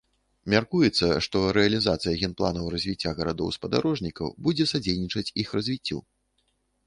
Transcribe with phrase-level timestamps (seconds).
[0.51, 5.97] Мяркуецца, што рэалізацыя генпланаў развіцця гарадоў-спадарожнікаў будзе садзейнічаць іх развіццю.